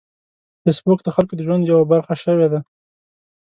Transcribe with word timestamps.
فېسبوک 0.63 0.99
د 1.03 1.09
خلکو 1.15 1.33
د 1.35 1.39
ژوند 1.47 1.63
یوه 1.71 1.85
برخه 1.93 2.13
شوې 2.23 2.47
ده 2.51 2.59